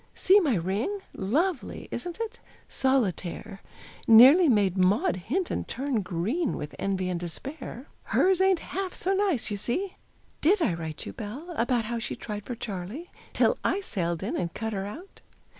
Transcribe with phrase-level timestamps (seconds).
[0.15, 1.01] See my ring!
[1.13, 2.39] Lovely, isn't it?
[2.67, 3.61] Solitaire.
[4.07, 7.85] Nearly made Maud Hinton turn Green with envy and despair.
[8.05, 9.97] Her's ain't half so nice, you see.
[10.41, 14.35] Did I write you, Belle, about How she tried for Charley, till I sailed in
[14.35, 15.21] and cut her out?